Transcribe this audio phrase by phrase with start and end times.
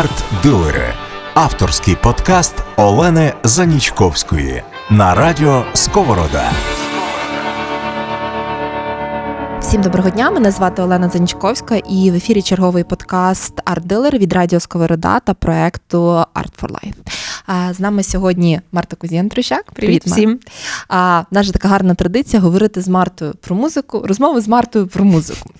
[0.00, 0.94] Арт-дилери
[1.34, 6.52] авторський подкаст Олени Занічковської на радіо Сковорода.
[9.60, 10.30] Всім доброго дня.
[10.30, 15.98] Мене звати Олена Занічковська, і в ефірі черговий подкаст Арт-дилер від Радіо Сковорода та проекту
[16.34, 16.94] Art for Life.
[17.74, 19.72] З нами сьогодні Марта Кузєнтрущак.
[19.72, 20.40] Привіт, Привіт всім.
[20.88, 25.50] А, Наша така гарна традиція говорити з Мартою про музику, розмови з Мартою про музику.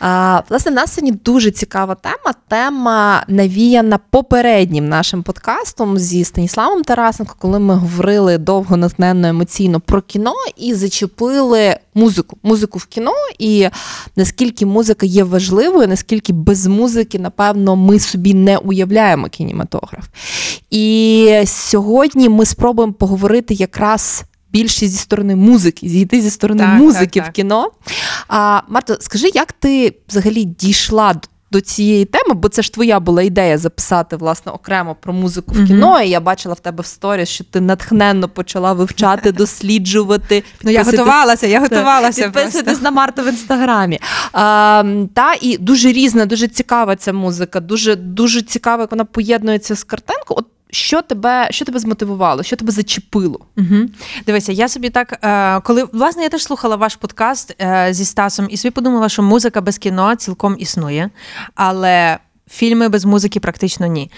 [0.00, 2.34] Власне, в нас сьогодні дуже цікава тема.
[2.48, 10.02] Тема навіяна попереднім нашим подкастом зі Станіславом Тарасенко, коли ми говорили довго натхненно емоційно про
[10.02, 13.68] кіно і зачепили музику, музику в кіно, і
[14.16, 20.04] наскільки музика є важливою, наскільки без музики, напевно, ми собі не уявляємо кінематограф.
[20.70, 24.24] І сьогодні ми спробуємо поговорити якраз.
[24.52, 27.28] Більше зі сторони музики, зійти зі сторони так, музики так, так.
[27.28, 27.70] в кіно.
[28.28, 31.14] А Марто, скажи, як ти взагалі дійшла
[31.50, 35.66] до цієї теми, бо це ж твоя була ідея записати власне окремо про музику в
[35.66, 35.96] кіно.
[35.96, 36.04] Mm-hmm.
[36.04, 40.44] І я бачила в тебе в сторіс, що ти натхненно почала вивчати, досліджувати.
[40.62, 42.22] Ну я готувалася, я готувалася.
[42.22, 44.00] Підписуйтесь на Марту в інстаграмі.
[44.32, 44.84] А,
[45.14, 49.84] Та і дуже різна, дуже цікава ця музика, дуже дуже цікава, як вона поєднується з
[49.84, 50.38] картинкою.
[50.38, 53.40] От що тебе що тебе змотивувало, що тебе зачепило?
[53.56, 53.76] Угу.
[54.26, 58.46] Дивися, я собі так, е, коли власне я теж слухала ваш подкаст е, зі Стасом,
[58.50, 61.10] і собі подумала, що музика без кіно цілком існує,
[61.54, 62.18] але
[62.50, 64.10] фільми без музики практично ні.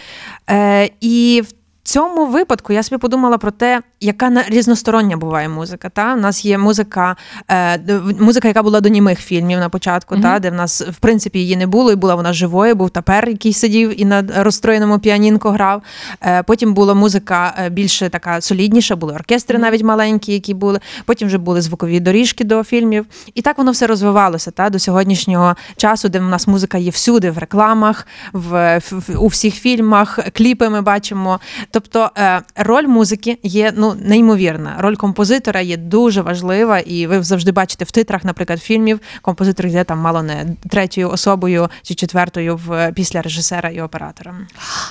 [0.50, 5.88] Е, І в цьому випадку я собі подумала про те, яка різностороння буває музика.
[5.88, 6.14] Та?
[6.14, 7.16] У нас є музика,
[7.50, 7.80] е,
[8.20, 10.22] музика, яка була до німих фільмів на початку, mm-hmm.
[10.22, 10.38] та?
[10.38, 13.52] де в нас, в принципі, її не було, і була вона живою, був тапер, який
[13.52, 15.82] сидів і на розстроєному піанінку грав.
[16.22, 19.62] Е, потім була музика е, більше така солідніша, були оркестри mm-hmm.
[19.62, 20.80] навіть маленькі, які були.
[21.04, 23.06] Потім вже були звукові доріжки до фільмів.
[23.34, 24.70] І так воно все розвивалося та?
[24.70, 29.54] до сьогоднішнього часу, де в нас музика є всюди, в рекламах, в, в у всіх
[29.54, 31.40] фільмах, кліпи ми бачимо.
[31.70, 34.76] Тобто е, роль музики є ну неймовірна.
[34.78, 39.00] Роль композитора є дуже важлива, і ви завжди бачите в титрах, наприклад, фільмів.
[39.22, 44.34] Композитор йде там мало не третьою особою чи четвертою в після режисера і оператора.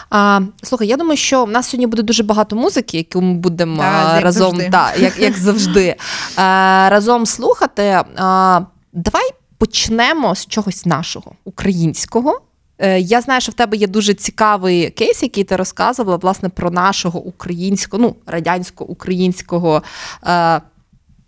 [0.09, 3.77] А, Слухай, я думаю, що в нас сьогодні буде дуже багато музики, яку ми будемо
[3.77, 5.95] да, разом як да, як, як завжди
[6.35, 8.01] а, разом слухати.
[8.15, 8.61] А,
[8.93, 12.41] Давай почнемо з чогось нашого українського.
[12.79, 16.71] Е, я знаю, що в тебе є дуже цікавий кейс, який ти розказувала власне про
[16.71, 19.83] нашого українського, ну радянсько-українського
[20.27, 20.61] е,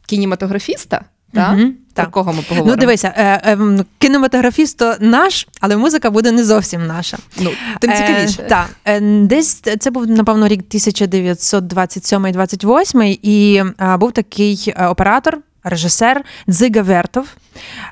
[0.08, 1.02] кінематографіста.
[1.34, 1.54] Так?
[1.54, 2.12] Угу, Про так.
[2.12, 2.76] кого ми поговоримо?
[2.76, 3.58] Ну, дивися, е, е,
[3.98, 7.18] кінематографіст то наш, але музика буде не зовсім наша.
[7.40, 8.42] Ну, Тим цікавіше.
[8.42, 8.70] Е, так.
[9.28, 17.28] Десь це був, напевно, рік 1927-28, і е, був такий оператор, режисер Дзига Вертов.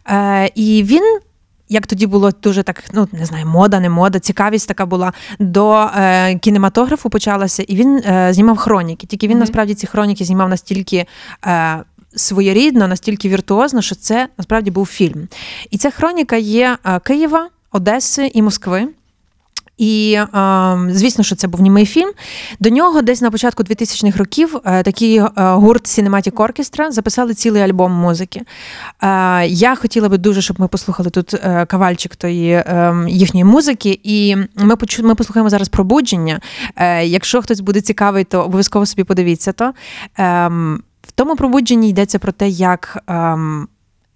[0.10, 1.20] Е, і він
[1.70, 5.74] як тоді було дуже так, ну не знаю, мода, не мода, цікавість така була до
[5.76, 9.08] е, кінематографу почалася, і він е, знімав хроніки.
[9.08, 9.40] Тільки він mm-hmm.
[9.40, 11.06] насправді ці хроніки знімав настільки.
[11.48, 11.84] Е,
[12.16, 15.28] Своєрідно, настільки віртуозно, що це насправді був фільм.
[15.70, 18.88] І ця хроніка є е, Києва, Одеси і Москви.
[19.80, 20.20] І
[20.90, 22.12] звісно, що це був німий фільм.
[22.60, 27.62] До нього десь на початку 2000-х років е, такий е, гурт Cinematic Orchestra записали цілий
[27.62, 28.42] альбом музики.
[29.02, 31.36] Е, я хотіла би дуже, щоб ми послухали тут
[31.68, 32.64] кавальчик тої
[33.08, 36.40] їхньої музики, і ми почу, ми послухаємо зараз пробудження.
[37.04, 39.74] Якщо хтось буде цікавий, то обов'язково собі подивіться то.
[40.18, 43.04] Ем, в тому пробудженні йдеться про те, як.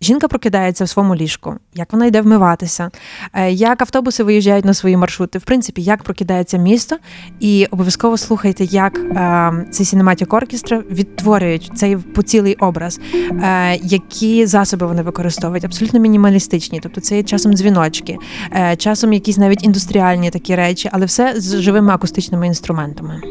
[0.03, 2.90] Жінка прокидається в своєму ліжку, як вона йде вмиватися,
[3.34, 6.97] е, як автобуси виїжджають на свої маршрути, в принципі, як прокидається місто,
[7.40, 14.88] і обов'язково слухайте, як е, цей сінематік оркестра відтворюють цей поцілий образ, е, які засоби
[14.88, 16.80] вони використовують, абсолютно мінімалістичні.
[16.84, 18.18] Тобто це є часом дзвіночки,
[18.56, 23.22] е, часом якісь навіть індустріальні такі речі, але все з живими акустичними інструментами.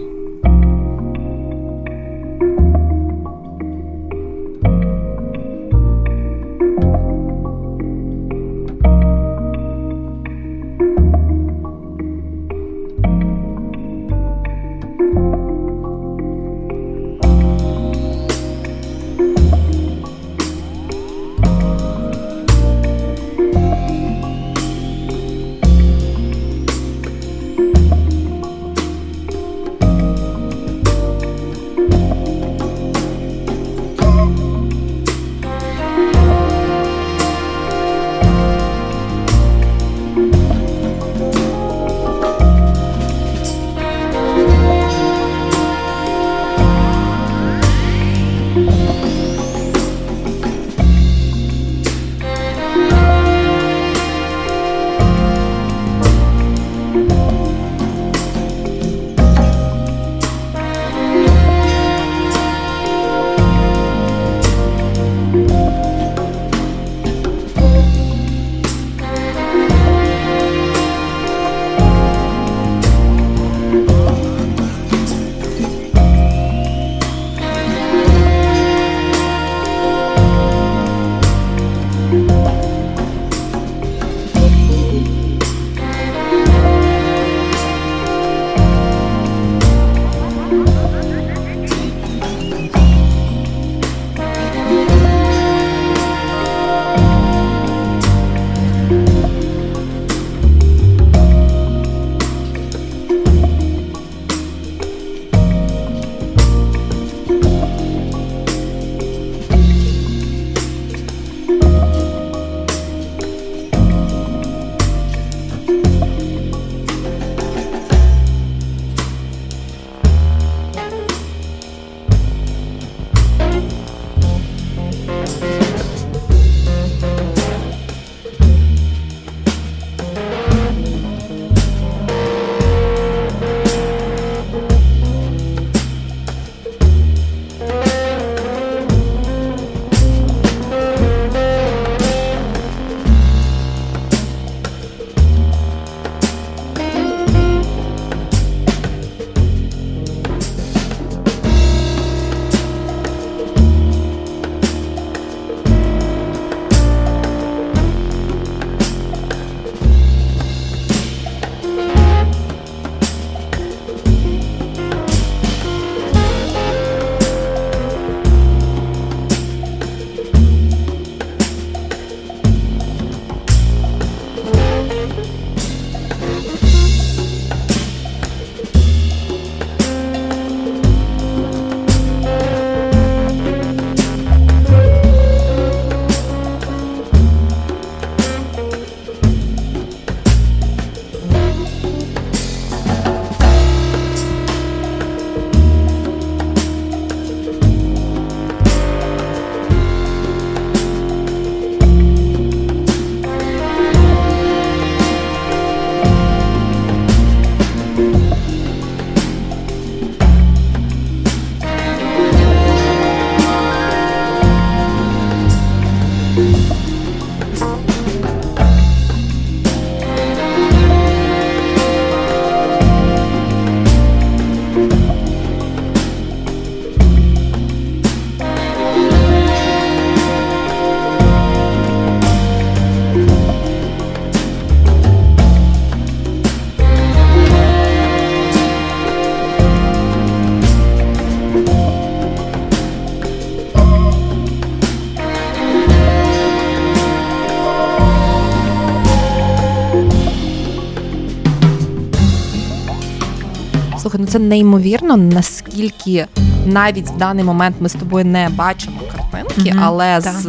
[254.32, 256.26] Це неймовірно, наскільки
[256.66, 260.34] навіть в даний момент ми з тобою не бачимо картинки, Мгм, але так.
[260.34, 260.46] з,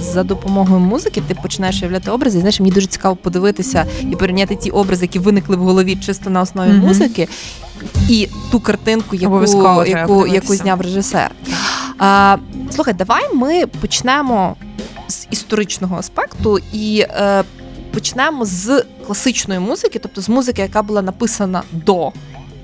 [0.00, 2.38] за допомогою музики ти починаєш уявляти образи.
[2.38, 6.30] І знаєш, мені дуже цікаво подивитися і порівняти ті образи, які виникли в голові чисто
[6.30, 6.86] на основі Мгм.
[6.86, 7.28] музики,
[8.08, 11.30] і ту картинку, яку, Обов'язково яку, яку зняв режисер.
[11.98, 12.36] А,
[12.70, 14.56] слухай, давай ми почнемо
[15.08, 17.44] з історичного аспекту і е,
[17.90, 22.12] почнемо з класичної музики, тобто з музики, яка була написана до.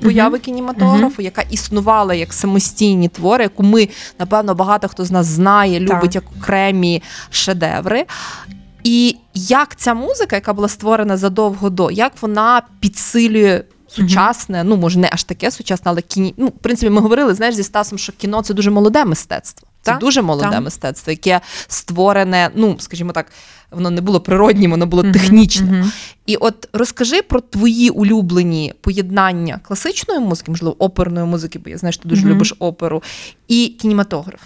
[0.03, 5.81] Появи кінематографу, яка існувала як самостійні твори, яку ми, напевно, багато хто з нас знає,
[5.81, 8.05] любить як окремі шедеври.
[8.85, 14.99] І як ця музика, яка була створена задовго до, як вона підсилює сучасне, ну може
[14.99, 16.35] не аж таке сучасне, але кіні.
[16.37, 19.69] Ну, в принципі, ми говорили, знаєш, зі Стасом, що кіно це дуже молоде мистецтво.
[19.83, 20.61] Це дуже молоде так.
[20.63, 23.27] мистецтво, яке створене, ну скажімо так,
[23.71, 25.69] воно не було природнім, воно було Мгм, технічним.
[25.79, 25.93] мгм.
[26.27, 31.93] І от розкажи про твої улюблені поєднання класичної музики, можливо, оперної музики, бо я знаю,
[31.93, 32.31] що ти дуже Мгм.
[32.31, 33.03] любиш оперу,
[33.49, 34.41] і кінематограф.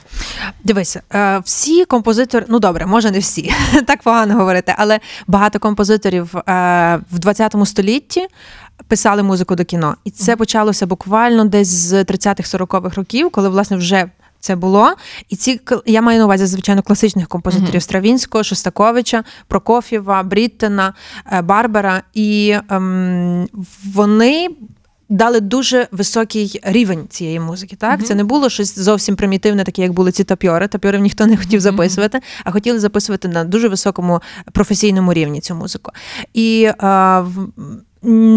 [0.64, 3.52] Дивися, е, всі композитори, ну добре, може не всі,
[3.86, 6.42] так погано говорити, але багато композиторів е,
[7.12, 8.26] в 20 столітті
[8.88, 9.96] писали музику до кіно.
[10.04, 14.10] І це почалося буквально десь з 30-х-40-х років, коли власне вже.
[14.46, 14.94] Це було,
[15.28, 17.80] і ці я маю на увазі, звичайно, класичних композиторів Мгм.
[17.80, 20.94] Стравінського, Шостаковича, Прокоф'єва, Бріттена,
[21.32, 22.02] е, Барбера.
[22.14, 23.48] І ем,
[23.94, 24.48] вони
[25.08, 27.76] дали дуже високий рівень цієї музики.
[27.76, 28.04] Так, Мгм.
[28.08, 30.68] це не було щось зовсім примітивне, таке як були ці тапьори.
[30.68, 34.20] Тапьорів ніхто не хотів записувати, а хотіли записувати на дуже високому
[34.52, 35.92] професійному рівні цю музику.
[36.34, 37.24] І е,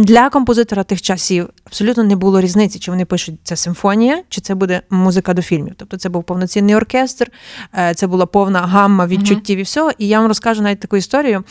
[0.04, 4.56] для композитора тих часів абсолютно не було різниці, чи вони пишуть це симфонія, чи це
[4.56, 5.74] буде музика до фільмів.
[5.78, 7.32] Тобто це був повноцінний оркестр,
[7.78, 9.92] е, це була повна гамма відчуттів і всього.
[9.98, 11.44] І я вам розкажу навіть таку історію,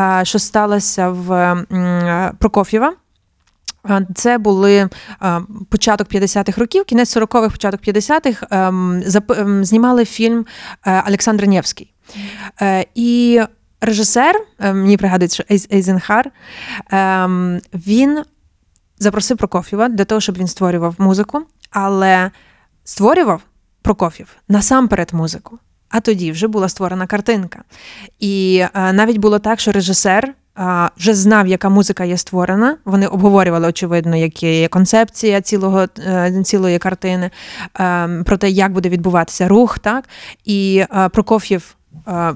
[0.00, 1.56] е, що сталося в
[2.38, 2.92] Прокоф'єва.
[4.14, 4.88] Це були
[5.68, 8.46] початок 50-х років, кінець 40-х, початок 50-х.
[8.50, 10.46] ем, зап- ем, Знімали фільм
[10.86, 11.92] е, Олександр Невський.
[12.62, 13.40] Е, І
[13.82, 16.30] режисер, е, мені пригадується, що Ейзенхар,
[16.90, 18.22] ем, він
[18.98, 22.30] запросив Прокоф'єва для того, щоб він створював музику, але
[22.84, 23.42] створював
[23.82, 25.58] Прокоф'єв насамперед музику.
[25.88, 27.62] А тоді вже була створена картинка.
[28.18, 30.34] І е, навіть було так, що режисер
[30.96, 32.76] вже знав, яка музика є створена.
[32.84, 37.30] Вони обговорювали, очевидно, яка є концепція цілого, е, цілої картини,
[37.80, 39.78] е, про те, як буде відбуватися рух.
[39.78, 40.08] Так?
[40.44, 41.74] І е, Прокоф'єв.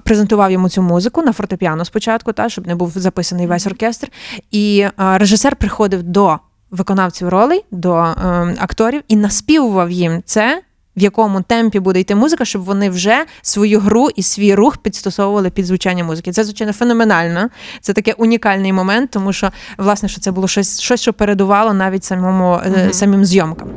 [0.04, 4.08] Презентував йому цю музику на фортепіано спочатку, та, щоб не був записаний весь оркестр.
[4.50, 6.38] І режисер приходив до
[6.70, 8.14] виконавців ролей, до е,
[8.58, 10.62] акторів і наспівував їм це,
[10.96, 15.50] в якому темпі буде йти музика, щоб вони вже свою гру і свій рух підстосовували
[15.50, 16.32] під звучання музики.
[16.32, 17.48] Це, звичайно, феноменально.
[17.80, 22.04] Це такий унікальний момент, тому що власне що це було щось, щось що передувало навіть
[22.04, 22.92] самому е, Мгм.
[22.92, 23.68] самим зйомкам.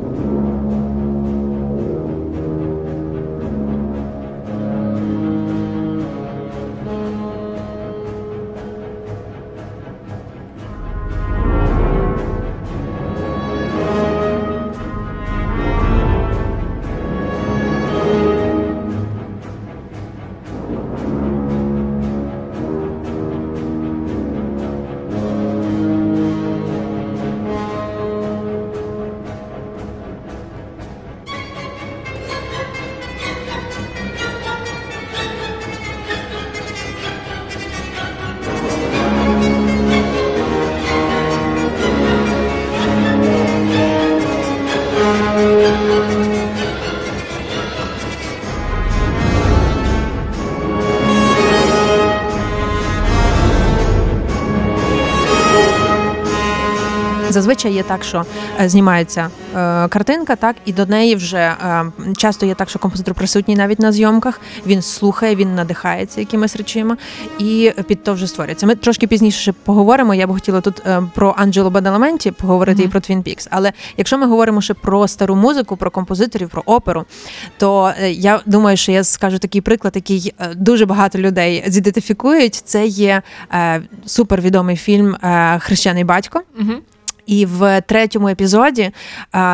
[57.49, 58.25] Зазвичай є так, що
[58.61, 61.85] е, знімається е, картинка, так і до неї вже е,
[62.17, 64.41] часто є так, що композитор присутній навіть на зйомках.
[64.65, 66.97] Він слухає, він надихається якимись речима,
[67.39, 68.67] і під то вже створюється.
[68.67, 70.13] Ми трошки пізніше поговоримо.
[70.13, 70.83] Я б хотіла тут
[71.15, 72.89] про Анджело Бадаламенті поговорити Мгм.
[72.89, 73.47] і про Twin Peaks.
[73.51, 77.05] Але якщо ми говоримо ще про стару музику, про композиторів, про оперу,
[77.57, 82.55] то я думаю, що я скажу такий приклад, який дуже багато людей зідентифікують.
[82.55, 83.21] Це є
[84.05, 85.17] супервідомий фільм
[85.59, 86.41] Хрещений батько.
[86.59, 86.73] Угу.
[87.29, 88.91] І в третьому епізоді,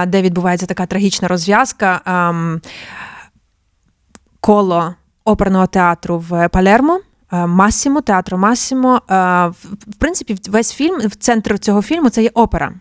[0.07, 2.01] де відбувається така трагічна розв'язка,
[4.41, 6.99] коло оперного театру в Палермо.
[7.33, 9.01] е, Массімо, театру Массімо.
[9.11, 9.13] е,
[9.87, 12.73] В принципі, весь фільм, в центр цього фільму це є опера.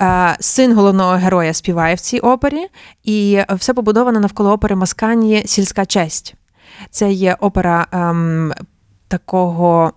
[0.00, 2.66] Е, Син головного героя співає в цій опері,
[3.04, 6.34] і все побудовано навколо опери Маскані Сільська честь.
[6.90, 8.52] Це є опера ем,
[9.12, 9.92] такого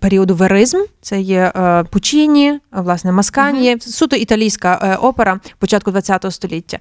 [0.00, 0.78] періоду веризм.
[1.00, 6.78] Це є е, Пучіні, власне, Маскані, суто італійська е, опера початку ХХ століття.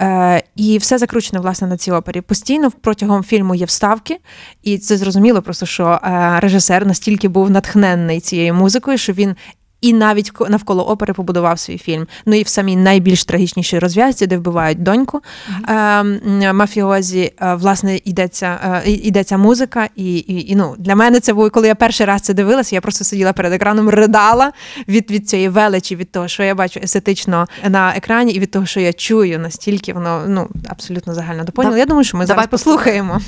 [0.00, 2.20] Е, і все закручено власне на цій опері.
[2.20, 4.18] Постійно протягом фільму є вставки,
[4.62, 6.00] і це зрозуміло, просто що
[6.38, 9.36] режисер настільки був натхненний цією музикою, що він.
[9.80, 12.06] І навіть ко- навколо опери побудував свій фільм.
[12.26, 15.20] Ну і в самій найбільш трагічнішій розв'язці, де вбивають доньку
[15.68, 19.88] е, мафіозі, е, власне, йдеться, е, йдеться музика.
[19.96, 22.80] І, і, і ну, для мене це було, коли я перший раз це дивилася, я
[22.80, 24.52] просто сиділа перед екраном, ридала
[24.88, 28.66] від, від цієї величі, від того, що я бачу естетично на екрані, і від того,
[28.66, 31.76] що я чую, настільки воно ну абсолютно загально доповнило.
[31.76, 33.20] Я думаю, що ми давай зараз послухаємо.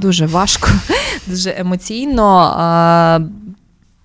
[0.00, 0.68] Дуже важко,
[1.26, 3.26] дуже емоційно.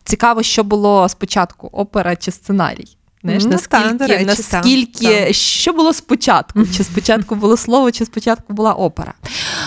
[0.04, 2.98] Цікаво, що було спочатку, опера чи сценарій.
[3.24, 6.66] Знаєш, Ну, наскільки, та, речі, наскільки та, що було спочатку?
[6.78, 9.14] Чи спочатку було слово, чи спочатку була опера?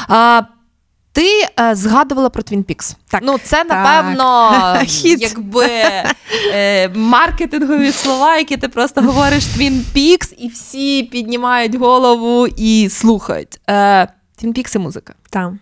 [0.08, 0.42] А,
[1.12, 1.26] ти
[1.60, 2.96] е, згадувала про Twin Peaks.
[3.08, 3.20] Так.
[3.24, 4.50] Ну, це, напевно,
[4.86, 5.22] Хіт.
[5.22, 5.66] якби
[6.52, 13.60] е, маркетингові слова, які ти просто говориш Twin Peaks, і всі піднімають голову і слухають.
[13.70, 13.74] Е,
[14.42, 15.14] Twin Peaks і музика.
[15.30, 15.52] Так.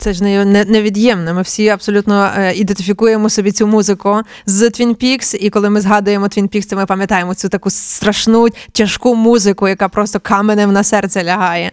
[0.00, 1.34] Це ж не, не, невід'ємно.
[1.34, 6.26] Ми всі абсолютно е, ідентифікуємо собі цю музику з Twin Peaks, і коли ми згадуємо
[6.26, 11.24] Twin Peaks, то ми пам'ятаємо цю таку страшну, тяжку музику, яка просто каменем на серце
[11.24, 11.70] лягає.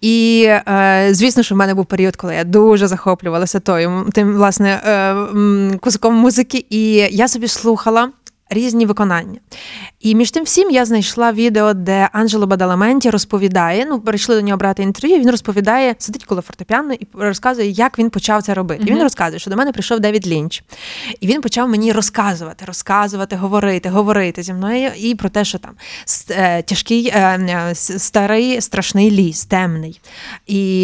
[0.00, 4.70] І е, звісно, що в мене був період, коли я дуже захоплювалася тою, тим власне
[4.70, 8.10] е, куском музики, і я собі слухала.
[8.50, 9.38] Різні виконання.
[10.00, 13.86] І між тим всім я знайшла відео, де Анджело Бадаламенті розповідає.
[13.88, 15.18] Ну, перейшли до нього брати інтерв'ю.
[15.18, 18.84] Він розповідає, сидить коло фортепіано і розказує, як він почав це робити.
[18.86, 20.62] І він розказує, що до мене прийшов Девід Лінч,
[21.20, 25.74] і він почав мені розказувати, розказувати, говорити, говорити зі мною і про те, що там
[26.30, 30.00] е, тяжкий, е, е, старий, страшний ліс, темний,
[30.46, 30.82] і,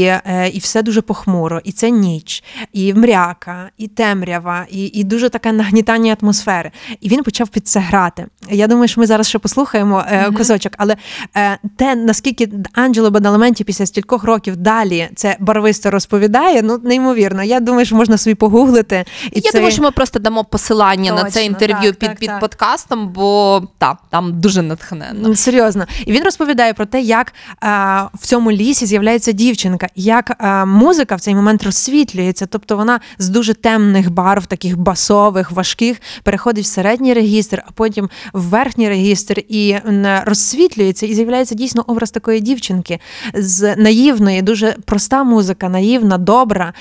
[0.52, 5.52] і все дуже похмуро, і це ніч, і мряка, і темрява, і, і дуже таке
[5.52, 6.70] нагнітання атмосфери.
[7.00, 8.26] І він почав під це грати.
[8.50, 10.96] Я думаю, що ми зараз ще послухаємо е, кусочок, але
[11.36, 17.42] е, те, наскільки Анджело Бадаламенті після стількох років далі це барвисто розповідає, ну неймовірно.
[17.42, 19.04] Я думаю, що можна собі погуглити.
[19.32, 19.58] І Я це...
[19.58, 22.40] думаю, що ми просто дамо посилання на це інтерв'ю так, під, так, під так.
[22.40, 25.36] подкастом, бо та, там дуже натхненно.
[25.36, 25.86] Серйозно.
[26.06, 27.68] І він розповідає про те, як е,
[28.14, 32.46] в цьому лісі з'являється дівчинка, як е, музика в цей момент розсвітлюється.
[32.46, 37.14] Тобто вона з дуже темних барв, таких басових, важких, переходить в середній
[37.52, 39.76] регістр, а потім в верхній регістр і
[40.24, 43.00] розсвітлюється, і з'являється дійсно образ такої дівчинки
[43.34, 46.72] з наївної, дуже проста музика, наївна, добра.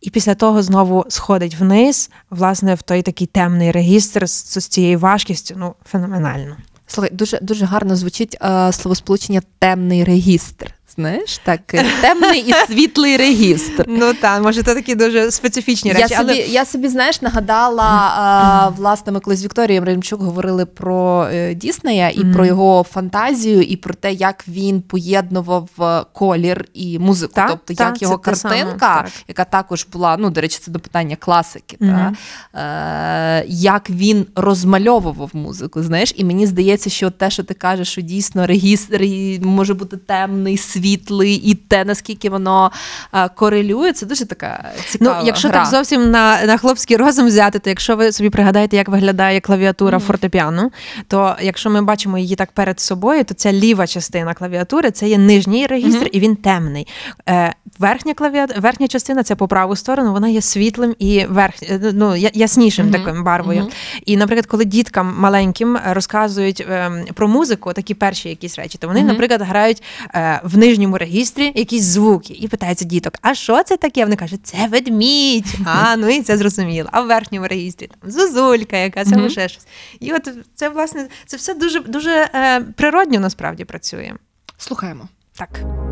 [0.00, 4.98] І після того знову сходить вниз, власне, в той такий темний регістр з, з цією
[4.98, 5.54] важкістю.
[5.58, 6.56] Ну, феноменально.
[6.86, 10.74] Слухай, дуже дуже гарно звучить е, словосполучення темний регістр.
[10.96, 13.84] Знаєш, так е, темний і світлий регістр.
[13.96, 16.14] Ну так, може, це такі дуже специфічні Я речі.
[16.14, 21.28] собі, але я собі, знаєш, нагадала, е, власне, ми коли з Вікторією Ремчук говорили про
[21.32, 26.98] е, Діснея і про його фантазію, і про те, як він поєднував е, колір і
[26.98, 27.32] музику.
[27.34, 29.10] Так, тобто, так, як його картинка, так.
[29.28, 32.16] яка також була, ну, до речі, це до питання класики, Мгм.
[32.52, 35.82] та, е, як він розмальовував музику.
[35.82, 39.04] Знаєш, і мені здається, що те, що ти кажеш, що дійсно регістр
[39.42, 42.72] може бути темний, світлий, і те, наскільки воно
[43.14, 45.18] е, корелює, це дуже така цікава.
[45.20, 45.58] ну, якщо гра.
[45.58, 49.98] так зовсім на, на хлопський розум взяти, то якщо ви собі пригадаєте, як виглядає клавіатура
[49.98, 50.70] фортепіано,
[51.08, 55.18] то якщо ми бачимо її так перед собою, то ця ліва частина клавіатури це є
[55.18, 56.86] нижній регістр, і він темний.
[57.28, 58.46] Е, верхня клавіа...
[58.58, 61.54] верхня частина це по праву сторону, вона є світлим і верх...
[61.62, 63.68] е, ну, яснішим таким барвою.
[64.06, 69.02] І, наприклад, коли діткам маленьким розказують ем, про музику, такі перші якісь речі, то вони,
[69.02, 69.82] наприклад, грають
[70.14, 74.04] е, в нижньому регістрі якісь звуки і питається діток: а що це таке?
[74.04, 75.54] Вони кажуть, це ведмідь.
[75.64, 76.88] А ну і це зрозуміло.
[76.92, 79.66] А в верхньому регістрі там зозулька, якась або ще щось.
[80.00, 84.12] І от це власне це все дуже дуже е, природньо насправді працює.
[84.58, 85.08] Слухаємо.
[85.32, 85.83] Так.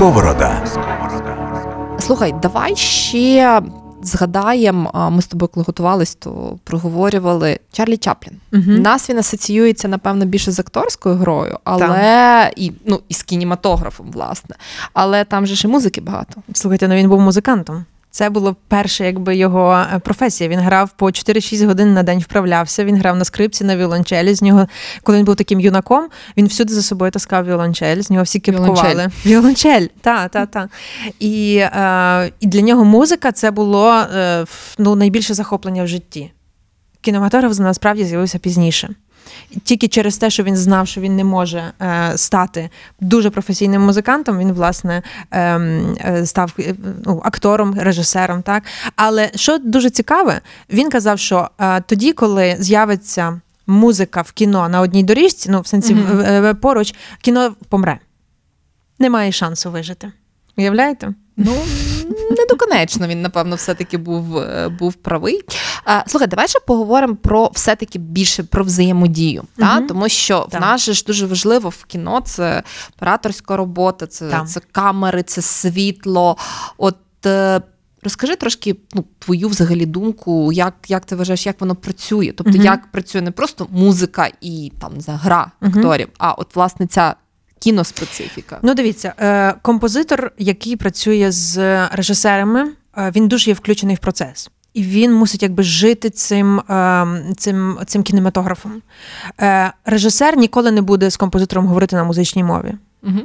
[0.00, 0.66] Сковорода.
[1.98, 3.62] Слухай, давай ще
[4.02, 5.10] згадаємо.
[5.12, 8.34] Ми з тобою, коли готувались, то проговорювали Чарлі Чаплін.
[8.52, 8.62] Угу.
[8.66, 14.56] Нас він асоціюється, напевно, більше з акторською грою, але і ну і з кінематографом, власне.
[14.92, 16.42] Але там же ж і музики багато.
[16.52, 17.84] Слухайте, ну він був музикантом.
[18.10, 20.50] Це було перше, якби його е, професія.
[20.50, 22.84] Він грав по 4-6 годин на день вправлявся.
[22.84, 24.34] Він грав на скрипці, на віолончелі.
[24.34, 24.66] З нього,
[25.02, 28.74] коли він був таким юнаком, він всюди за собою таскав віолончель, з нього всі кипкували.
[28.74, 29.08] Віолончель.
[29.26, 30.68] Віолончель, та, та, та.
[31.20, 34.44] І, е, і для нього музика це було е,
[34.78, 36.32] ну, найбільше захоплення в житті.
[37.00, 38.94] Кінематограф насправді з'явився пізніше.
[39.64, 44.38] Тільки через те, що він знав, що він не може е, стати дуже професійним музикантом,
[44.38, 45.40] він власне е,
[46.04, 46.74] е, став е,
[47.06, 48.42] ну, актором, режисером.
[48.42, 48.62] Так,
[48.96, 54.80] але що дуже цікаве, він казав, що е, тоді, коли з'явиться музика в кіно на
[54.80, 57.98] одній доріжці, ну в сенсі в- е, поруч, кіно помре.
[58.98, 60.12] Немає шансу вижити.
[60.56, 61.14] Уявляєте?
[61.36, 61.52] Ну,
[62.30, 65.40] недоконечно він, напевно, все-таки був, е, був правий.
[65.84, 69.44] А, слухай, давай ще поговоримо про все-таки більше про взаємодію.
[69.56, 69.80] Та?
[69.80, 70.60] Тому що Так.
[70.60, 72.62] в нас же ж дуже важливо в кіно це
[72.96, 74.48] операторська робота, це, Так.
[74.48, 76.36] це камери, це світло.
[76.78, 76.96] От
[77.26, 77.60] е,
[78.02, 82.32] розкажи трошки ну, твою взагалі думку, як, як ти вважаєш, як воно працює?
[82.36, 82.62] Тобто, Мгм.
[82.64, 85.72] як працює не просто музика і там не знаю, гра Мгм.
[85.78, 87.14] акторів, а от власне ця
[87.60, 88.58] кіноспецифіка.
[88.62, 91.58] Ну, дивіться, е, композитор, який працює з
[91.92, 94.50] режисерами, е, він дуже є включений в процес.
[94.74, 98.82] І він мусить якби жити цим, е, цим, цим кінематографом.
[99.84, 102.74] Режисер ніколи не буде з композитором говорити на музичній мові.
[103.02, 103.20] Угу.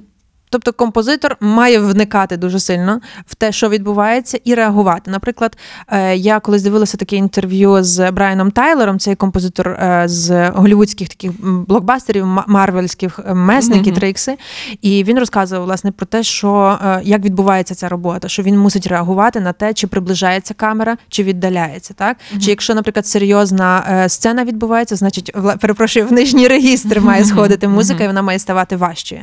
[0.55, 5.11] Тобто композитор має вникати дуже сильно в те, що відбувається, і реагувати.
[5.11, 11.09] Наприклад, е, я колись дивилася таке інтерв'ю з Брайаном Тайлером, цей композитор е, з голівудських
[11.09, 11.31] таких
[11.67, 13.99] блокбастерів, марвельських е, месники, Мгм.
[13.99, 14.37] трикси.
[14.81, 19.39] І він розказував власне про те, що як відбувається ця робота, що він мусить реагувати
[19.39, 21.93] на те, чи приближається камера, чи віддаляється.
[21.93, 28.03] Так чи якщо, наприклад, серйозна сцена відбувається, значить, перепрошую, в нижній регістр має сходити музика,
[28.03, 29.21] і вона має ставати важчою.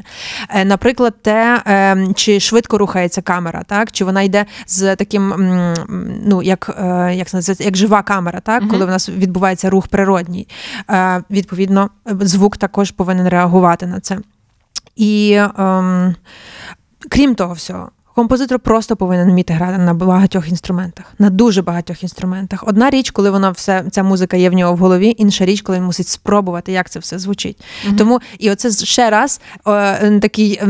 [0.64, 5.34] Наприклад, те, е, чи швидко рухається камера, так чи вона йде з таким,
[6.26, 9.88] ну як, е, як це називається, як жива камера, так, коли в нас відбувається рух
[9.88, 10.48] природній.
[10.90, 14.18] Е, Відповідно, звук також повинен реагувати на це.
[14.96, 16.14] І ем,
[17.08, 17.90] крім того всього.
[18.14, 22.64] Композитор просто повинен вміти грати на багатьох інструментах, на дуже багатьох інструментах.
[22.66, 25.78] Одна річ, коли вона все ця музика є в нього в голові, інша річ, коли
[25.78, 27.64] він мусить спробувати, як це все звучить.
[27.98, 30.60] Тому і оце ще раз е, такий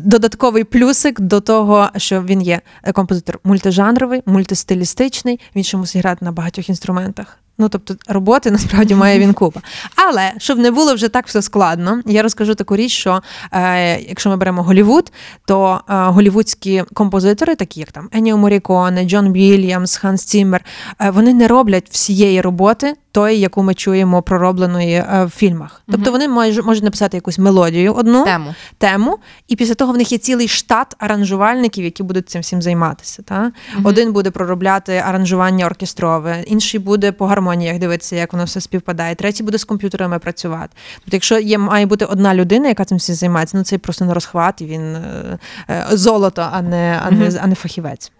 [0.00, 2.60] додатковий плюсик до того, що він є
[2.92, 5.40] композитор мультижанровий, мультистилістичний.
[5.56, 7.38] Він ще мусить грати на багатьох інструментах.
[7.60, 9.60] Ну тобто роботи насправді має він купа.
[9.96, 14.30] Але щоб не було вже так все складно, я розкажу таку річ, що е, якщо
[14.30, 15.12] ми беремо Голівуд,
[15.46, 20.64] то е, голівудські композитори, такі як там Еніо Моріконе, Джон Вільямс, Ханс Ціммер,
[21.00, 22.94] е, вони не роблять всієї роботи.
[23.12, 25.82] Тої, яку ми чуємо проробленої е, в фільмах.
[25.90, 28.54] Тобто вони можуть, можуть написати якусь мелодію одну Тему.
[28.78, 29.18] тему,
[29.48, 33.22] і після того в них є цілий штат аранжувальників, які будуть цим всім займатися.
[33.22, 33.52] Та?
[33.84, 39.42] Один буде проробляти аранжування оркестрове, інший буде по гармоніях дивитися, як воно все співпадає, третій
[39.42, 40.76] буде з комп'ютерами працювати.
[40.94, 44.14] Тобто, якщо є має бути одна людина, яка цим всім займається, ну це просто не
[44.14, 45.38] розхват, і він е,
[45.70, 48.12] е, золото, а не, а, не, а не фахівець.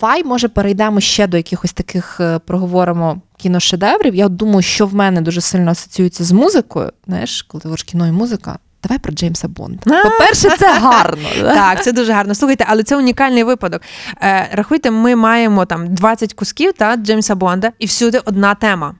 [0.00, 4.14] Давай, може, перейдемо ще до якихось таких е, проговоримо кіношедеврів.
[4.14, 6.92] Я думаю, що в мене дуже сильно асоціюється з музикою.
[7.06, 8.58] Знаєш, коли ти говориш кіно і музика.
[8.82, 10.02] Давай про Джеймса Бонда.
[10.02, 11.28] По-перше, це гарно.
[11.42, 12.34] Так, це дуже гарно.
[12.34, 13.82] Слухайте, але це унікальний випадок.
[14.22, 18.94] Е, рахуйте, ми маємо там 20 кусків та Джеймса Бонда, і всюди одна тема.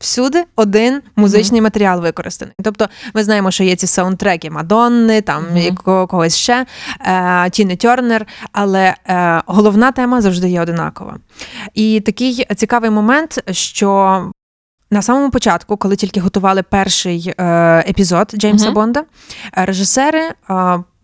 [0.00, 2.54] Всюди один музичний матеріал використаний.
[2.64, 6.66] Тобто, ми знаємо, що є ці саундтреки Мадонни, там якого- когось ще,
[7.00, 11.16] е, Тіни Тернер, але е, головна тема завжди є одинакова.
[11.74, 14.24] І такий цікавий момент, що
[14.90, 17.44] на самому початку, коли тільки готували перший е,
[17.88, 18.74] епізод Джеймса Мгм.
[18.74, 19.04] Бонда,
[19.52, 20.34] режисери е,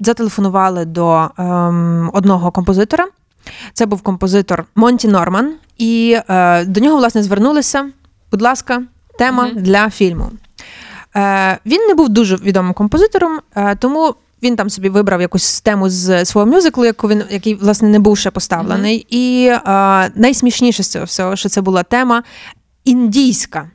[0.00, 3.06] зателефонували до ем, одного композитора.
[3.72, 7.88] Це був композитор Монті Норман, і е, до нього, власне, звернулися.
[8.30, 8.82] Будь ласка,
[9.18, 9.62] тема Мгм.
[9.62, 10.30] для фільму.
[11.16, 15.90] Е, він не був дуже відомим композитором, е, тому він там собі вибрав якусь тему
[15.90, 19.06] з свого мюзиклу, яку він, який, власне, не був ще поставлений.
[19.10, 19.60] І е,
[20.14, 22.22] найсмішніше з цього всього, що це була тема
[22.84, 23.70] індійська.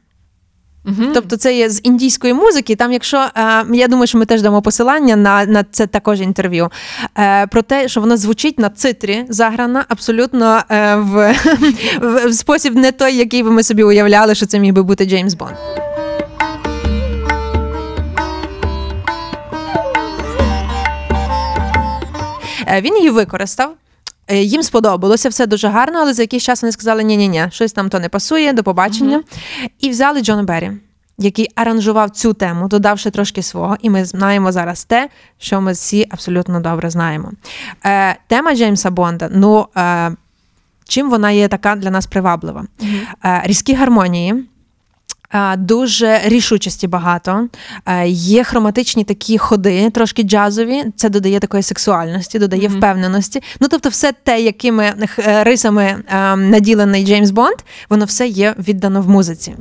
[0.84, 1.12] Мгм.
[1.14, 2.76] Тобто це є з індійської музики.
[2.76, 6.70] Там, якщо е, я думаю, що ми теж дамо посилання на, на це також інтерв'ю.
[7.18, 11.36] Е, про те, що вона звучить на цитрі, заграна абсолютно е, в,
[12.02, 15.06] в, в спосіб не той, який би ми собі уявляли, що це міг би бути
[15.06, 15.56] Джеймс Бонд.
[22.68, 23.74] Е, Він її використав.
[24.28, 27.46] Е, Їм сподобалося все дуже гарно, але за якийсь час вони сказали: ні ні ні
[27.52, 29.24] щось там то не пасує, до побачення.
[29.80, 30.72] І взяли Джона Беррі,
[31.18, 33.78] який аранжував цю тему, додавши трошки свого.
[33.82, 37.32] І ми знаємо зараз те, що ми всі абсолютно добре знаємо.
[37.86, 40.12] Е, тема Джеймса Бонда, ну е,
[40.88, 42.66] чим вона є така для нас приваблива?
[43.26, 44.46] Е, різкі гармонії.
[45.58, 47.48] Дуже рішучості багато.
[47.86, 50.84] Е, Є хроматичні такі ходи, трошки джазові.
[50.96, 52.78] Це додає такої сексуальності, додає Мгм.
[52.78, 53.44] впевненості.
[53.60, 57.56] Ну тобто, все те, якими е, рисами е, наділений Джеймс Бонд,
[57.90, 59.56] воно все є віддано в музиці.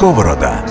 [0.00, 0.64] Сковорода.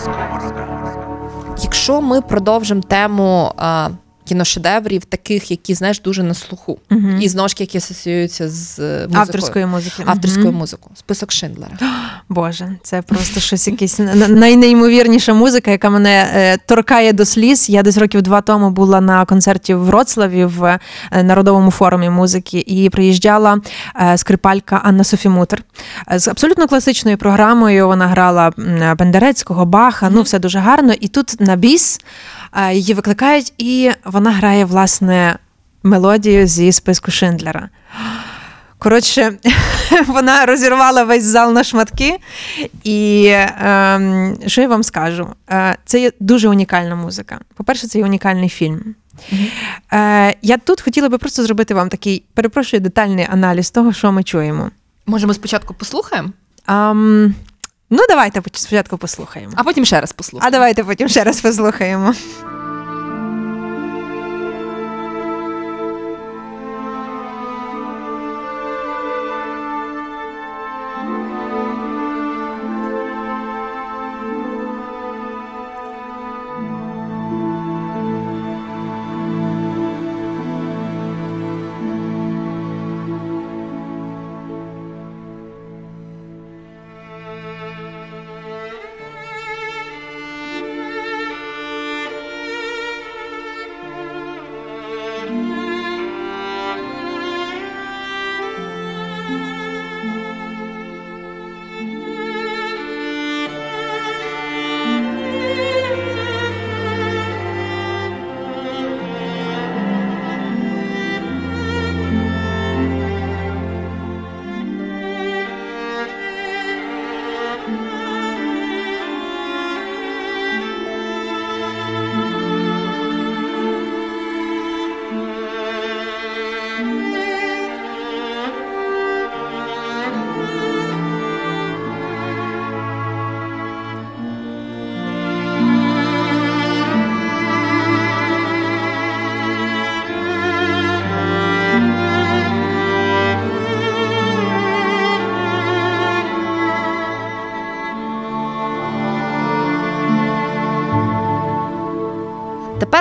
[1.64, 3.90] Якщо ми продовжимо тему а,
[4.26, 7.10] кіношедеврів, таких, які знаєш дуже на слуху, угу.
[7.22, 9.20] і знову ж які асоціюються з музикою.
[9.20, 10.04] авторської музики.
[10.06, 10.58] авторською угу.
[10.58, 10.96] музикою.
[10.96, 11.78] Список Шиндлера.
[12.32, 17.70] Боже, це просто щось якесь на- на- найнеймовірніша музика, яка мене е, торкає до сліз.
[17.70, 20.80] Я десь років два тому була на концерті в Вроцлаві в
[21.12, 23.58] е, народовому форумі музики, і приїжджала
[24.02, 25.64] е, скрипалька Анна Софімутер
[26.16, 27.88] з абсолютно класичною програмою.
[27.88, 28.52] Вона грала
[28.98, 30.10] Бендерецького, Баха.
[30.12, 30.94] Ну, все дуже гарно.
[31.02, 32.00] І тут на біс
[32.72, 35.38] її викликають, і вона грає власне
[35.84, 37.70] мелодію зі списку Шиндлера.
[38.80, 39.34] Коротше,
[40.08, 42.18] вона розірвала весь зал на шматки.
[42.84, 43.28] І
[43.62, 45.28] ем, що я вам скажу?
[45.50, 47.40] Е, це є дуже унікальна музика.
[47.56, 48.96] По-перше, це є унікальний фільм.
[49.94, 54.24] Е, я тут хотіла би просто зробити вам такий, перепрошую, детальний аналіз того, що ми
[54.24, 54.72] чуємо.
[55.06, 56.30] Може, ми спочатку послухаємо,
[56.66, 57.36] Ам,
[57.90, 59.54] ну, давайте спочатку послухаємо.
[59.56, 60.48] а потім ще раз послухаємо.
[60.48, 62.14] А давайте потім ще раз послухаємо.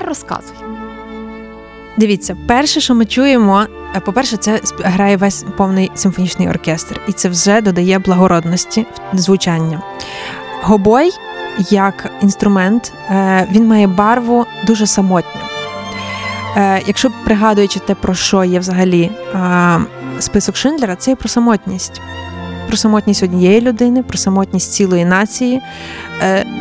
[0.09, 0.57] Розказуй.
[1.99, 7.29] Дивіться, перше, що ми чуємо, е, по-перше, це грає весь повний симфонічний оркестр, і це
[7.29, 9.83] вже додає благородності звучання.
[10.63, 11.11] Гобой,
[11.71, 15.41] як інструмент, е, він має барву дуже самотню.
[16.57, 19.11] Е, Якщо пригадуючи те, про що є взагалі
[20.19, 22.01] список Шиндлера, це є про самотність.
[22.69, 25.61] Про самотність однієї людини, про самотність цілої нації,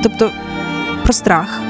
[0.04, 0.32] тобто
[1.04, 1.62] про страх,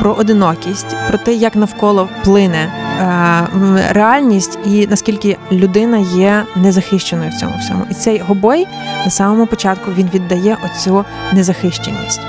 [0.00, 7.34] про одинокість, про те, як навколо плине е, реальність і наскільки людина є незахищеною в
[7.34, 7.84] цьому всьому.
[7.90, 8.66] І цей гобой
[9.04, 12.20] на самому початку він віддає оцю незахищеність.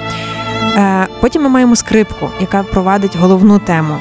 [0.78, 3.96] Е, Потім ми маємо скрипку, яка провадить головну тему.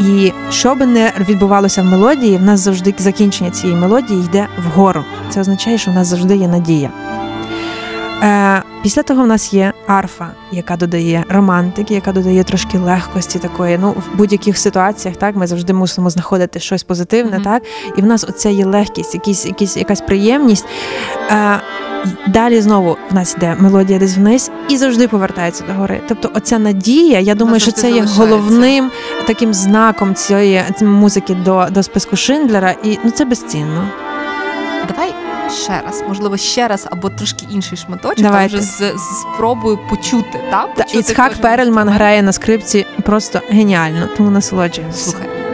[0.00, 5.04] І що би не відбувалося в мелодії, в нас завжди закінчення цієї мелодії йде вгору.
[5.30, 6.90] Це означає, що в нас завжди є надія.
[8.22, 13.78] Е, після того в нас є арфа, яка додає романтики, яка додає трошки легкості такої.
[13.78, 17.42] Ну, в будь-яких ситуаціях так ми завжди мусимо знаходити щось позитивне, Мгм.
[17.42, 17.62] так
[17.96, 20.64] і в нас оця є легкість, якісь, якісь, якась приємність.
[21.30, 21.60] Е,
[22.06, 26.00] й- далі знову в нас йде мелодія десь вниз і завжди повертається до гори.
[26.08, 28.90] Тобто, оця надія, я думаю, що це є головним
[29.26, 33.88] таким знаком цієї музики до, до списку Шиндлера, і ну це безцінно.
[34.88, 38.56] Давай ще раз, можливо, ще раз або трошки інший шматочок, Давайте.
[38.56, 40.40] вже з, з спробою почути.
[40.50, 40.66] Та?
[40.76, 45.10] Та почути Іцхак кожен Перельман грає на скрипці просто геніально, тому насолоджуємося.
[45.10, 45.45] Слухай.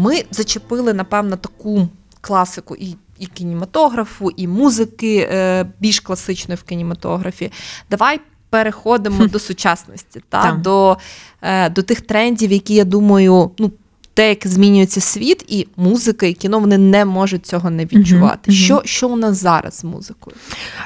[0.00, 1.88] Ми зачепили, напевно, таку
[2.20, 7.52] класику і і кінематографу, і музики е, більш класичної в кінематографі.
[7.90, 8.20] Давай
[8.50, 10.52] переходимо до сучасності, та, та.
[10.52, 10.96] До,
[11.42, 13.70] е, до тих трендів, які я думаю, ну.
[14.14, 18.50] Те, як змінюється світ, і музика, і кіно вони не можуть цього не відчувати.
[18.50, 18.54] Мгм.
[18.56, 20.36] Що, що у нас зараз з музикою?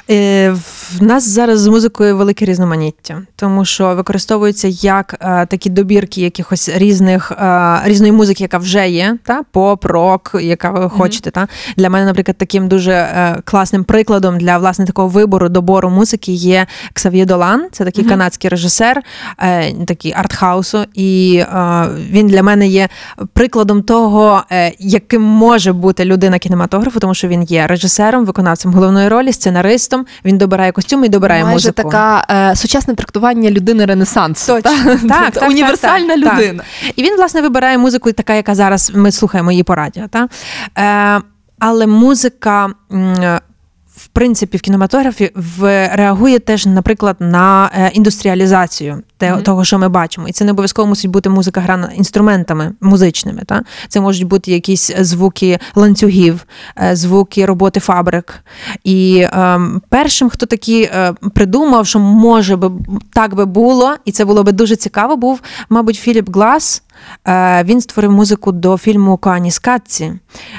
[0.09, 0.51] Е,
[0.99, 6.69] В нас зараз з музикою велике різноманіття, тому що використовуються як е, такі добірки якихось
[6.75, 11.31] різних е, різної музики, яка вже є, та поп, рок, яка ви хочете.
[11.31, 11.47] Та
[11.77, 16.67] для мене, наприклад, таким дуже е, класним прикладом для власне такого вибору добору музики є
[16.93, 17.67] Ксав'є Долан.
[17.71, 18.09] Це такий Мгм.
[18.11, 19.01] канадський режисер,
[19.39, 22.89] е, такий артхаусу, і е, він для мене є
[23.33, 29.07] прикладом того, е, яким може бути людина кінематографу, тому що він є режисером, виконавцем головної
[29.07, 30.05] ролі, сценаристом.
[30.25, 31.75] Він добирає костюми і добирає Майже музику.
[31.75, 34.53] така е, сучасне трактування людини Ренесансу.
[34.53, 34.61] Точно.
[34.61, 34.77] та?
[34.77, 36.39] Так, Тобто так, так, універсальна так, так.
[36.39, 36.63] людина.
[36.95, 40.07] І він, власне, вибирає музику, така, яка зараз ми слухаємо її по радіо.
[40.07, 40.27] Та?
[40.77, 41.21] Е,
[41.59, 42.69] але музика.
[43.95, 49.89] В принципі, в кінематографі в, реагує теж, наприклад, на е, індустріалізацію те, того, що ми
[49.89, 50.27] бачимо.
[50.27, 53.41] І це не обов'язково мусить бути музика грана інструментами музичними.
[53.45, 53.61] Та?
[53.87, 56.45] Це можуть бути якісь звуки ланцюгів,
[56.83, 58.43] е, звуки роботи фабрик.
[58.83, 62.71] І ем, першим, хто такі е, придумав, що може би
[63.13, 66.83] так би було, і це було би дуже цікаво, був, мабуть, Філіп Глас.
[67.27, 70.13] Е, Він створив музику до фільму Коані Скатці.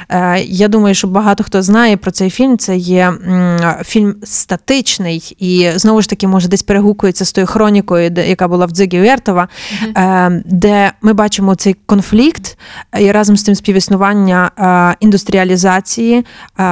[0.09, 2.59] Е, Я думаю, що багато хто знає про цей фільм.
[2.59, 3.13] Це є
[3.85, 8.71] фільм статичний, і знову ж таки, може, десь перегукується з тою хронікою, яка була в
[8.71, 9.49] Дзигі Вертова,
[9.97, 12.59] е, де ми бачимо цей конфлікт
[12.93, 16.27] е, і разом з тим співіснування е, індустріалізації,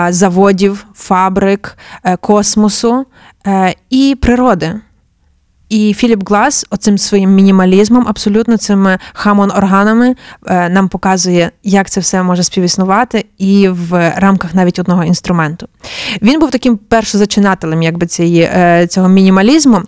[0.09, 1.79] заводів, фабрик,
[2.21, 3.07] космосу
[3.91, 4.75] і природи.
[5.69, 10.15] І Філіп Глас оцим своїм мінімалізмом, абсолютно цими хамон-органами
[10.49, 15.69] нам показує, як це все може співіснувати, і в рамках навіть одного інструменту.
[16.23, 19.83] Він був таким першозачинателем якби, цієї, цього мінімалізму.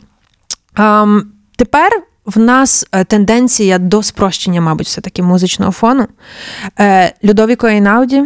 [1.56, 6.06] Тепер в нас е, тенденція до спрощення, мабуть, все-таки музичного фону.
[6.80, 8.24] Е, Людовіко Ейнауді,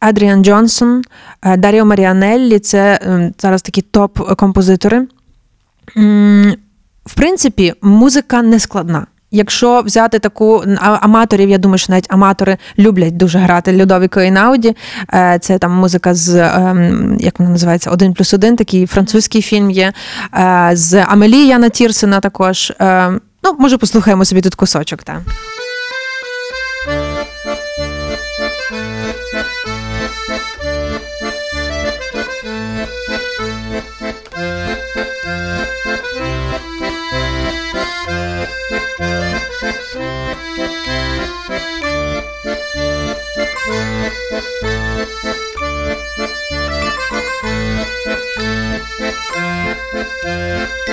[0.00, 1.02] Адріан Джонсон,
[1.42, 5.06] е, Даріо Маріанеллі це ем, зараз такі топ-композитори.
[7.06, 9.06] В принципі, музика не складна.
[9.34, 14.76] Якщо взяти таку аматорів, я думаю, що навіть аматори люблять дуже грати Людовіко Інауді.
[15.14, 19.70] Е, Це там музика з ем, як вона називається, один плюс один, такий французький фільм
[19.70, 19.92] є.
[20.34, 22.72] Е, З Амелія Яна Тірсена також.
[22.80, 23.12] Е,
[23.46, 25.02] Ну, може, послухаємо собі тут кусочок.
[25.02, 25.20] Та.
[44.34, 45.04] Слухай,
[50.58, 50.83] ну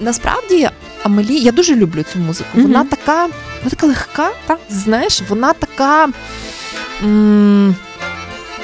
[0.00, 0.68] насправді
[1.02, 2.48] Амелі, я дуже люблю цю музику.
[2.54, 4.58] Вона така, вона така легка, Так.
[4.70, 6.08] знаєш, вона така.
[7.04, 7.74] М-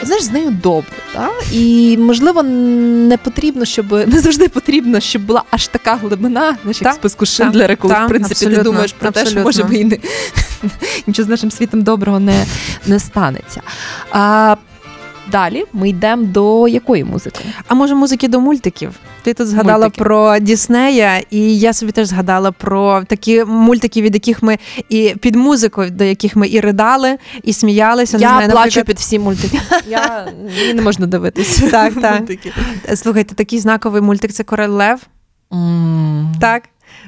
[0.03, 1.31] Знаєш, з нею добре, та?
[1.53, 6.85] і можливо не потрібно, щоб не завжди потрібно, щоб була аж така глибина, знаєш, як
[6.85, 9.77] Так, в списку Шиндлера, коли так, в принципі ти думаєш про те, що може би
[9.77, 9.99] і не
[11.07, 12.47] нічого з нашим світом доброго не,
[12.87, 13.61] не станеться.
[14.11, 14.57] А,
[15.35, 17.41] далі ми йдемо до якої музики?
[17.69, 18.91] А може, музики до мультиків?
[19.23, 20.05] Ти тут згадала Мультики.
[20.05, 24.59] про Діснея, і я собі теж згадала про такі мультики, від яких ми
[24.89, 28.17] і під музику, до яких ми і ридали, і сміялися.
[28.19, 29.61] Я не знаю, плачу наприклад, під всі мультики.
[29.89, 30.29] Я
[30.59, 31.71] мені не можна дивитися.
[31.71, 32.23] Так, так.
[32.95, 35.01] Слухайте, такий знаковий мультик це Король Лев.
[35.53, 36.33] М.
[36.41, 36.63] Так.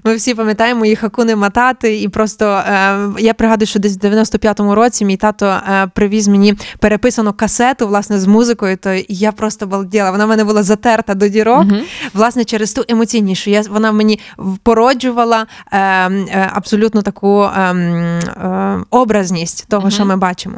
[0.06, 4.74] Ми всі пам'ятаємо їх Хакуни Матати, і просто е, я пригадую, що десь в 95-му
[4.74, 8.76] році мій тато е, привіз мені переписану касету власне з музикою.
[8.76, 10.10] То я просто балділа.
[10.10, 11.80] Вона в мене була затерта до дірок, Мгм.
[12.14, 13.50] власне, через ту емоційнішу.
[13.50, 14.20] Я вона мені
[14.62, 19.90] породжувала е, е, абсолютно таку е, е, образність того, Мгм.
[19.90, 20.56] що ми бачимо.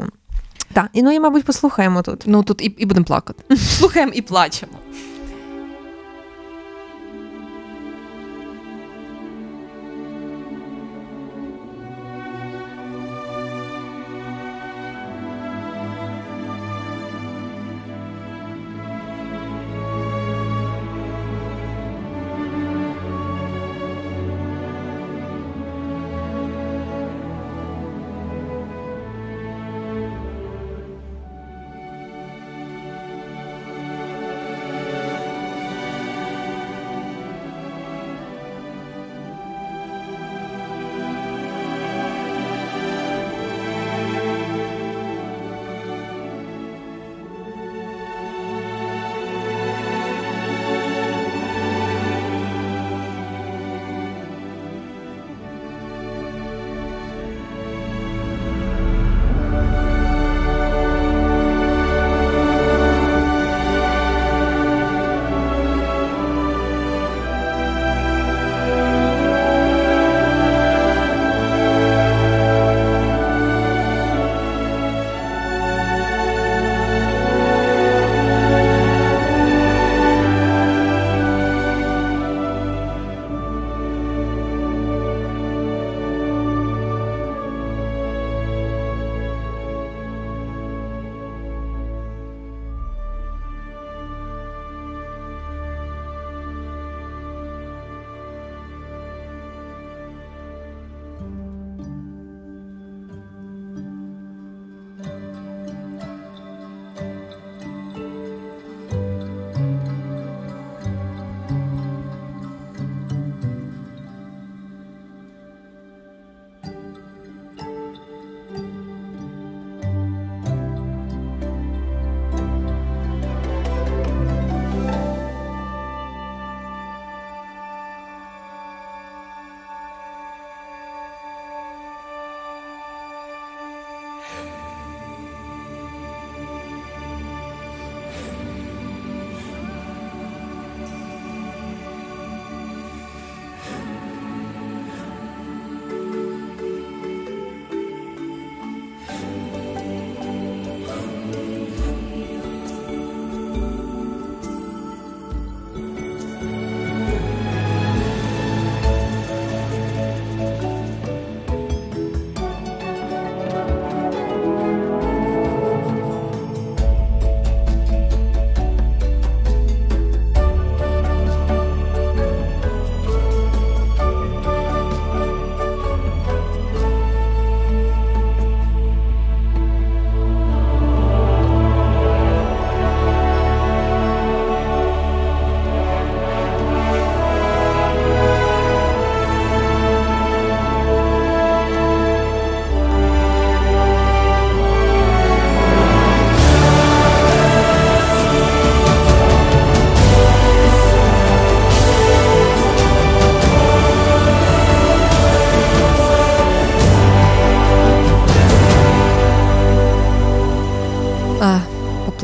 [0.73, 2.23] Так, і ну і мабуть послухаємо тут.
[2.25, 3.43] Ну тут і, і будемо плакати.
[3.57, 4.71] Слухаємо і плачемо.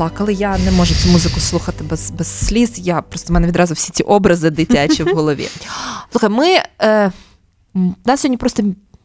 [0.08, 0.32] Поплакали.
[0.32, 2.78] Я не можу цю музику слухати без, без сліз.
[2.78, 5.48] Я просто в мене відразу всі ці образи дитячі в голові.
[6.12, 7.12] Слухай, ми е,
[7.74, 8.62] у нас сьогодні просто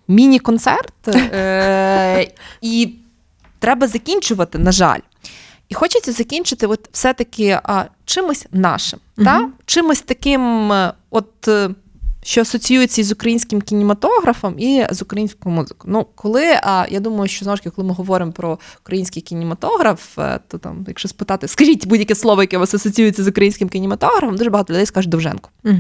[0.08, 2.28] міні-концерт, е,
[2.62, 2.96] і
[3.60, 5.00] треба закінчувати, на жаль.
[5.70, 9.26] І хочеться закінчити, от все-таки а, чимось нашим, Мгм.
[9.26, 9.50] та?
[9.66, 11.50] чимось таким, е, от.
[12.24, 15.94] Що асоціюється з українським кінематографом і з українською музикою.
[15.94, 20.20] Ну, коли а, я думаю, що знову ж таки, коли ми говоримо про український кінематограф,
[20.20, 24.38] е, то там, якщо спитати, скажіть будь-яке слово, яке у вас асоціюється з українським кінематографом,
[24.38, 25.50] дуже багато людей скажуть Довженко.
[25.64, 25.76] Угу.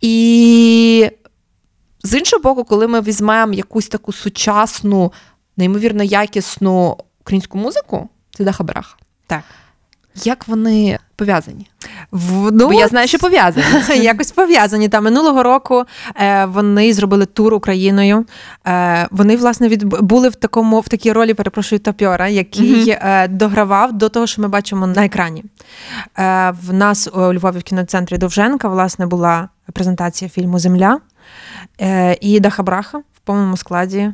[0.00, 1.10] І
[2.02, 5.12] з іншого боку, коли ми візьмемо якусь таку сучасну,
[5.56, 8.96] неймовірно якісну українську музику, це Даха Браха.
[9.26, 9.42] Так.
[10.14, 11.66] Як вони пов'язані?
[12.10, 13.64] В, ну, Бо я знаю, що пов'язані.
[14.02, 14.88] Якось пов'язані.
[14.88, 15.84] Та минулого року
[16.16, 18.26] е, вони зробили тур Україною.
[18.66, 22.98] Е, вони, власне, від, були в такому в такій ролі, перепрошую, тапьора, який Мгм.
[23.02, 25.44] е, догравав до того, що ми бачимо на екрані.
[26.18, 30.98] Е, в нас у Львові в кіноцентрі Довженка власне була презентація фільму Земля.
[31.80, 34.12] Е, І Даха Браха в повному складі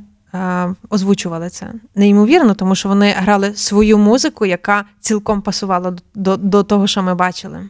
[0.91, 1.73] озвучували це.
[1.95, 7.15] Неймовірно, тому що вони грали свою музику, яка цілком пасувала до, до того, що ми
[7.15, 7.69] бачили.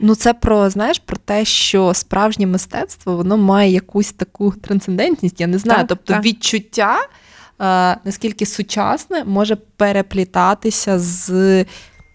[0.00, 5.40] Ну, це про знаєш про те, що справжнє мистецтво воно має якусь таку трансцендентність.
[5.40, 5.78] Я не знаю.
[5.80, 6.24] Так, тобто так.
[6.24, 7.06] відчуття, е,
[8.04, 11.64] наскільки сучасне, може переплітатися з,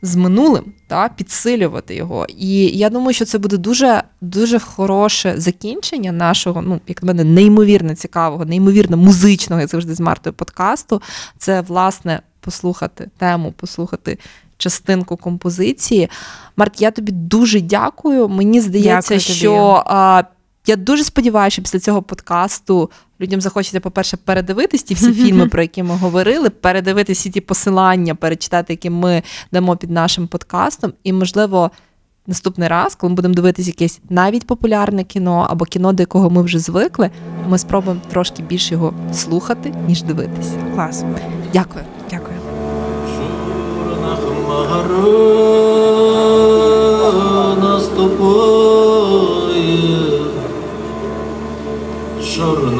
[0.02, 2.26] з минулим, та, підсилювати його.
[2.38, 7.24] І я думаю, що це буде дуже, дуже хороше закінчення нашого, ну, як на мене,
[7.24, 11.02] неймовірно цікавого, неймовірно музичного, як завжди з Мартою подкасту.
[11.38, 14.18] Це, власне, послухати тему, послухати
[14.58, 16.10] частинку композиції.
[16.58, 18.30] Март, я тобі дуже дякую.
[18.30, 20.24] Мені здається, Дякую що а,
[20.68, 22.92] я дуже сподіваюся, що після цього подкасту
[23.22, 28.16] людям захочеться, по-перше, передивитись ті всі фільми, про які ми говорили, передивитись всі ті посилання,
[28.16, 30.94] перечитати, які ми дамо під нашим подкастом.
[31.04, 31.72] І, можливо,
[32.28, 36.42] наступний раз, коли ми будемо дивитись якесь навіть популярне кіно або кіно, до якого ми
[36.42, 37.10] вже звикли,
[37.48, 40.52] ми спробуємо трошки більше його слухати, ніж дивитися.
[40.76, 41.04] Клас.
[41.54, 41.86] Дякую.
[42.10, 42.38] Дякую.
[47.12, 47.80] Чорна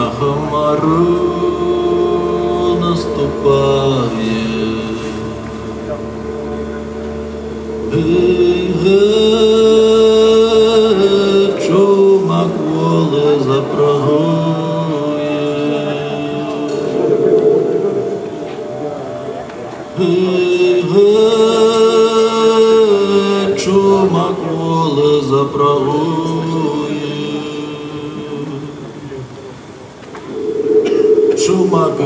[0.02, 1.02] чорна хмара
[2.82, 4.12] наступає.
[7.94, 9.81] Гей, гей,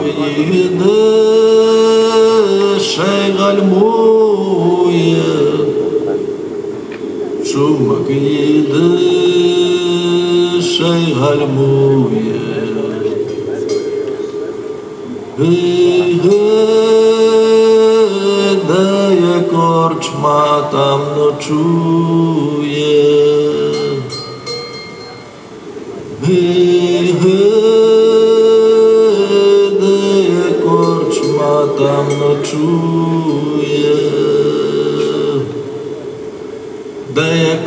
[0.05, 1.15] ويهدى
[2.79, 5.23] شيغ المويه
[7.43, 9.01] شومك يهدى
[10.61, 12.35] شيغ المويه
[18.55, 20.41] Wychadaje korczma
[20.71, 22.55] tam noczuje.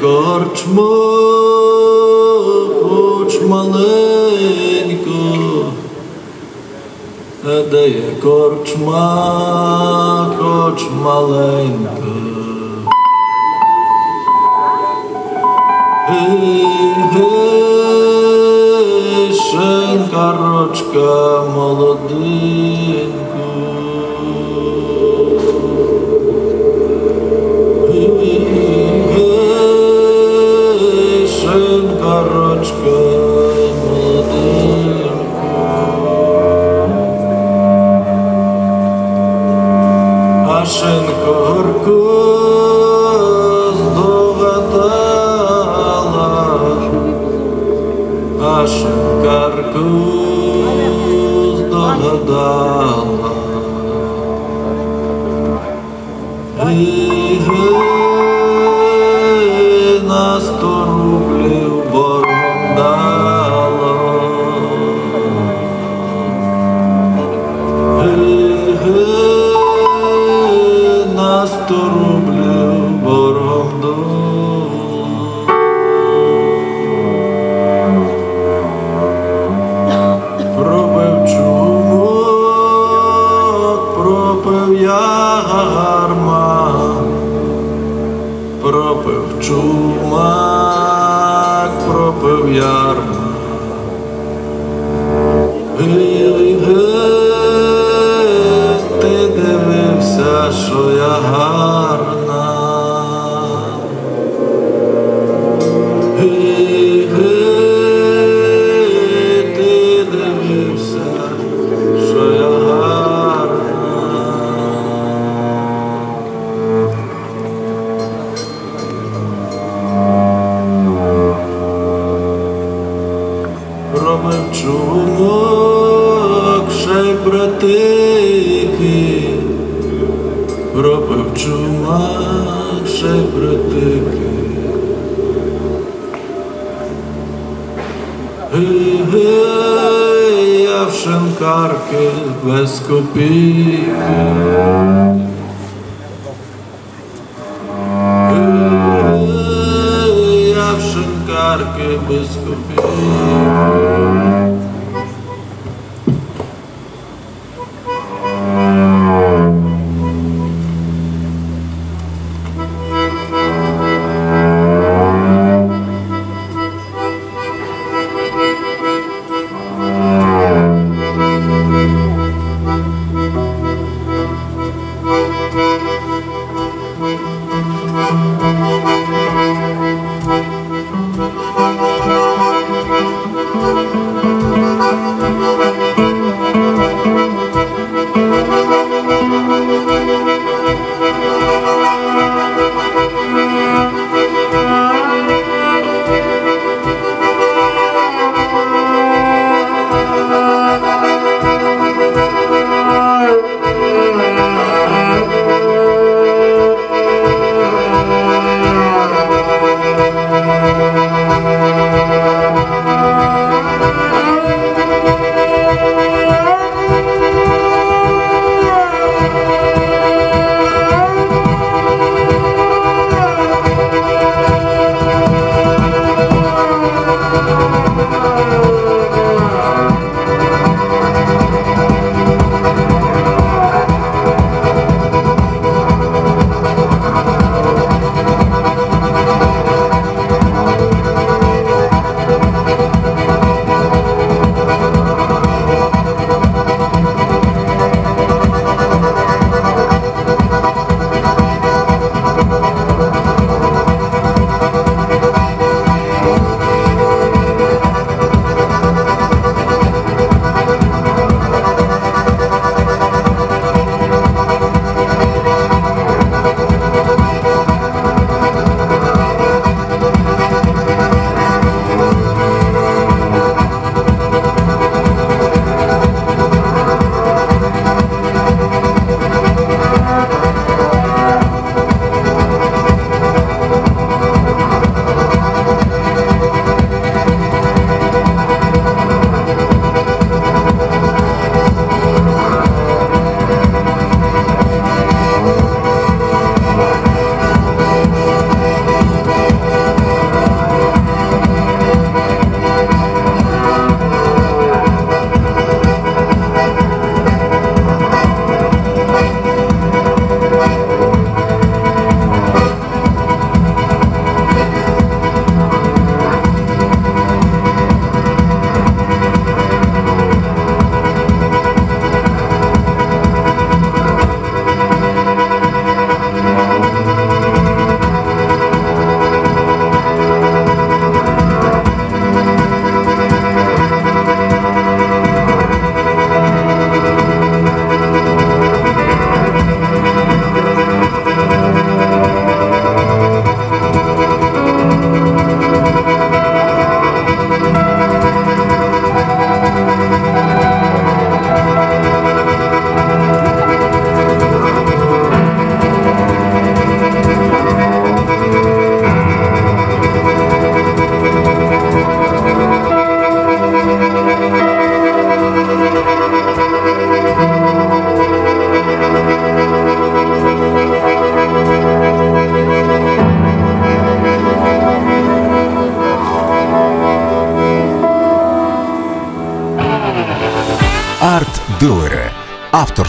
[0.01, 0.82] Корчма,
[2.82, 5.20] хоч маленько,
[7.70, 9.07] де є корчма,
[10.38, 11.88] хоч маленька.
[16.09, 16.66] Гей,
[17.12, 18.49] гей,
[19.34, 20.28] шенька
[49.78, 53.32] Ашенкарку здогадала.
[56.64, 58.70] Гей, гей,
[60.02, 60.97] на сто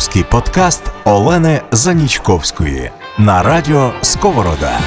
[0.09, 4.79] Авторський подкаст Олени Занічковської на радіо Сковорода.